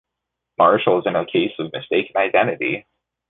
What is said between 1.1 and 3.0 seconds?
a case of mistaken identity.